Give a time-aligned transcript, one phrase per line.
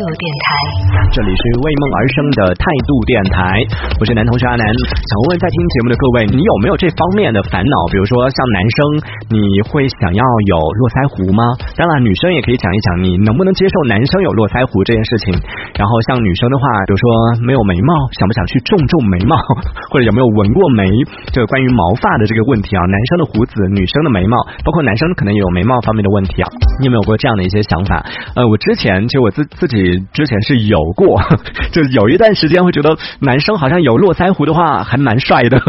[0.00, 0.48] 度电台，
[1.12, 3.60] 这里是为梦而生的态度电台，
[4.00, 4.64] 我是男同学阿南。
[4.64, 7.76] 想问在听节目的各位，你有没有这方面的烦恼？
[7.92, 8.78] 比如说像男生，
[9.28, 11.44] 你会想要有络腮胡吗？
[11.76, 15.36] 当然，女生也可以讲一讲，你能不能接受男生有络腮胡这件事情？
[15.76, 17.04] 然后像女生的话，比如说
[17.44, 19.36] 没有眉毛，想不想去种种眉毛？
[19.92, 20.88] 或者有没有纹过眉？
[21.28, 26.48] 这个关于毛发的这个问题啊，男生的胡子，女生的眉毛，包括男生可能也有眉毛方面的问题啊，
[26.80, 28.00] 你有没有过这样的一些想法？
[28.32, 31.20] 呃，我之前其实我自自己之前是有过，
[31.72, 35.60] 就有一段时间会觉得男生好像有络腮胡的话还蛮帅的，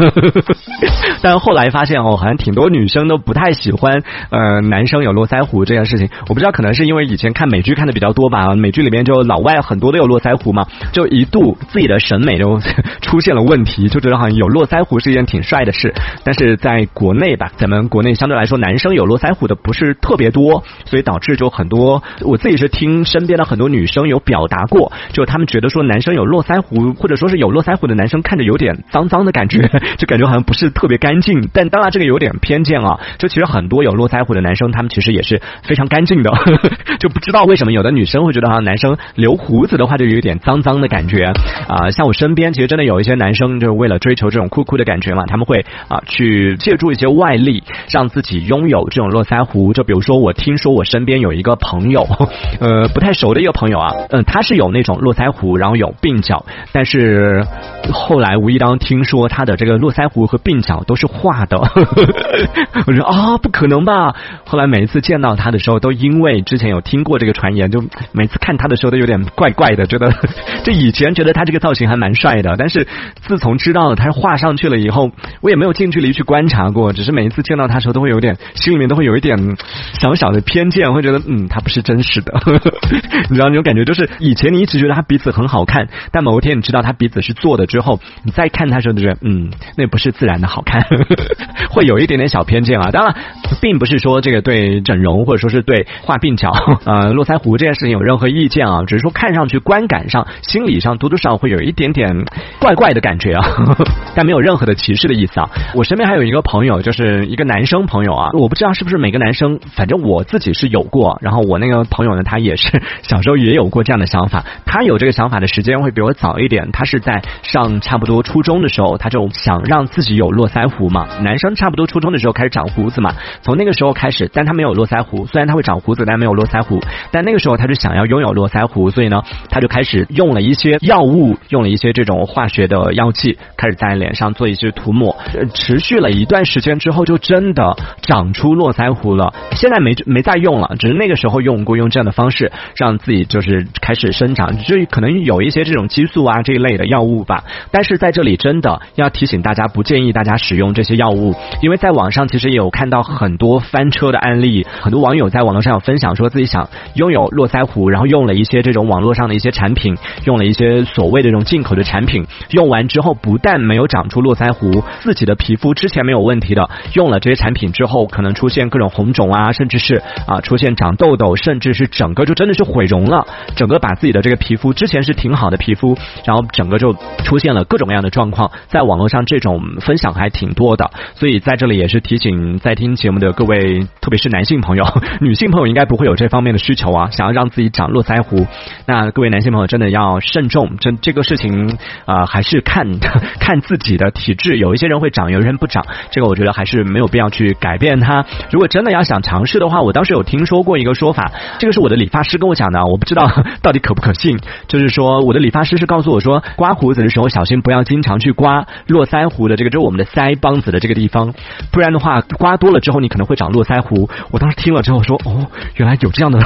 [1.22, 6.08] 但后来发现哦，好像挺多女生都不太喜欢呃男生有络腮胡这件事情。
[6.28, 12.58] 我不知道可能是因为以前看美剧看的比较多吧，美剧里面就老外很多都有络腮胡嘛，就一度自己的审美就
[13.00, 15.94] 出现了问题，就觉得好像有络腮胡是一件挺帅的事。
[16.24, 31.48] 但是在国内吧，咱们国内相对来说男生有络腮胡的不是特别多，所以导致就很多我自己是听身边的很多女生有表达过，就他们觉得说男生有络腮胡，或者说是有络腮胡的男生看着有点脏脏的感觉， 就感觉好像不是特别干净。
[31.52, 36.30] 但当然这个有点偏见啊，就其实很多有络腮胡的男生，他们其实也是非常干净的，
[37.00, 41.32] 就不知道为什么有的女生会觉得好像男生留胡子的话就有点脏脏的感觉
[41.66, 41.90] 啊。
[41.90, 49.72] 像我身边其实真的有一些男生，就是为了追求这种酷酷的感觉嘛，他们会啊去借助一些外力，让自己拥有这种络腮胡。
[49.72, 52.06] 就比如说我听说我身边有一个朋友，
[52.60, 57.44] 呃，不太熟的一个朋友啊，嗯，他是有那种络腮胡，然后有鬓角，但是
[57.92, 61.58] 后来无意当听说他的这个络腮胡和鬓角都是画的，
[62.86, 64.14] 我说啊，不可能吧？
[64.44, 67.82] 后来每一次见到他的时候，都因为之前有听过这个传言，就
[68.12, 70.12] 每次看他的时候都有点怪怪的，觉得
[70.64, 72.86] 这以前觉得他这个造型还蛮帅的，但是
[73.20, 75.10] 自从知道了他画上去了以后，
[75.40, 79.56] 我也没有近距离去观察过，只是每一次见到他的时候，都会有点心里面都会有一点
[79.94, 82.32] 小小的偏见，会觉得嗯，他不是真实的。
[83.28, 90.82] 你知道那种感觉，就是以前你一直觉得他鼻子很好看，但某一天你知道他鼻子是做的之后，你再看他时候就觉得嗯，那不是自然的好看，
[91.70, 92.90] 会有一点点小偏见啊。
[92.90, 93.14] 当然，
[93.60, 96.52] 并不是说这个对整容或者说是对画鬓角、
[96.84, 102.24] 呃络腮胡这件事情有任何意见啊，只是说看上去观感上、心理上多多少会有一点点
[102.60, 103.44] 怪怪的感觉啊，
[104.14, 105.48] 但没有任何的歧视的意思啊。
[105.74, 114.44] 我身边还有一个朋友，就是一个男生朋友啊，我不知道是不是每个男生，反正我自己是有过，然后我那个朋友呢，他也是 小时候也有过这样的想法。
[114.64, 121.06] 他有这个想法的时间会比我早一点，他是在上差不多初中的时候，他就想让自己有络腮胡嘛。
[121.22, 126.80] 男生差不多初中的时候开始长胡子嘛，从那个时候开始，但他没有络腮胡，虽然他会长胡子，但没有络腮胡。
[127.10, 135.16] 但那个时候他就想要拥有络腮胡，所以呢，他就开始用了一些药物，用了一些这种化学的药剂，开始在脸上做一些涂抹。
[135.34, 139.34] 呃持续了一段时间之后，就真的长出络腮胡了。
[139.52, 147.44] 现在没没再用了，只是那个时候用过，用这样的方式让自己就是开始生长，就可能有一些这种激素啊这一类的药物吧。
[147.70, 184.86] 但是在这里真的要提醒大家，不建议大家使用这些药物，因为在网上其实也有看到很多翻车的案例，很多网友在网络上有分享说自己想拥有络腮胡，然后用了一些这种网络上的一些产品，用了一些所谓的这种进口的产品，用完之后不但没有长出络腮胡，自己的皮肤之前没有问题的，用了这些产品之后，可能出现各种红肿啊，甚至是啊出现长痘痘，甚至是整个就真的是毁容了，整个把自己的这个皮肤之前是挺好的皮肤，然后整个就出现了各种各样的状况，在网络上这种分享还挺多的，所以在这里也是提醒在听节我们的各位，特别是男性朋友，
[185.20, 188.46] 女性朋友应该不会有这方面的需求啊，想要让自己长络腮胡，
[188.86, 192.86] 那各位男性朋友真的要慎重，这这个事情啊还是看
[193.38, 198.24] 看自己的体质，有一些人会长，有一些人不长，这个我觉得还是没有必要去改变它。
[198.50, 203.30] 如果真的要想尝试的话，我当时有听说过一个说法，这个是我的理发师跟我讲的，我不知道
[203.60, 204.38] 到底可不可信。
[204.68, 211.34] 就是说，我的理发师是告诉我说，刮胡子的时候小心不要经常去刮络腮胡的这个，就是我们的腮帮子的这个地方，
[211.70, 214.08] 不然的话刮多了之后你可能会长络腮胡。
[214.30, 215.46] 我当时听了之后说，哦，
[215.76, 216.38] 原来有这样的，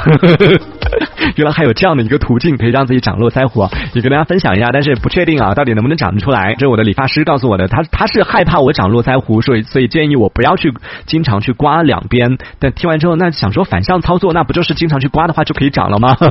[1.35, 6.53] 原来还有这样的一个途径可以让自己长络腮胡啊，也跟大家分享一下，但是不确定啊，到底能不能长得出来。
[6.55, 10.73] 这是我的理发师告诉我的，他他是害怕我长络腮胡，所以所 以建议我不要去
[11.05, 12.37] 经常去刮两边。
[12.59, 16.15] 但听完之后，那想说反向操作，那不就是经常去刮的话就可以长了吗？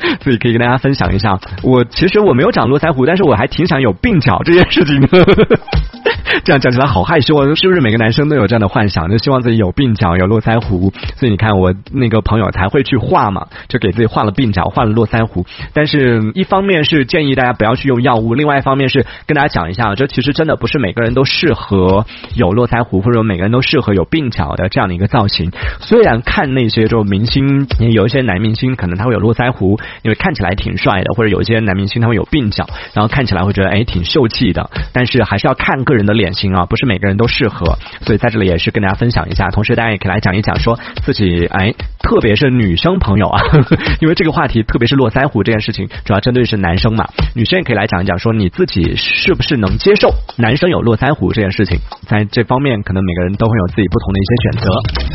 [0.22, 5.08] 所以可以跟大家分享一下，我其实我没有长络腮胡，但是我还挺想有鬓角这件事情的。
[6.44, 7.54] 这样讲起来好害羞啊！
[7.54, 10.92] 是不是每个男生都有这样的幻想，就希望自己有鬓角、有络腮胡？
[11.16, 15.46] 所以你看，我那个朋友才会去画嘛，就给自己画了鬓角、画了络腮胡。
[15.72, 22.04] 但是，一方面是建议大家不要去用药物，另外一方面是跟大家讲一下，这其实真的不是每个人都适合
[22.34, 25.50] 有络腮胡，或者每个人都适合有鬓角的这样的一个造型。
[25.80, 34.70] 虽然看那些就明星，有一些男明星可能他会有络腮胡，因为看起来挺帅的，或者有一些男明星他会有鬓角，然后看起来会觉得哎挺秀气的。
[34.92, 37.78] 但是还是要看个人的脸型啊，不是每个人都适合。
[38.02, 43.40] 所以在这里也是跟大家分享一下，同时大家也可以来讲一讲，说自己哎，特别是女生朋友啊，
[44.00, 51.78] 因为这个话题，特别是络腮胡这件事情，主要针对是男生嘛，女生也可以来讲一讲，说你自己是不是能接受男生有络腮胡这件事情，
[52.08, 54.68] 在这方面可能每个人都会有自己不同的一些选择。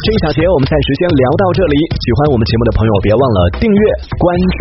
[0.06, 3.82] 这一小节我们暂时先聊到这里，喜欢我们节目的朋友别忘了订阅
[4.18, 4.26] 关
[4.58, 4.61] 注，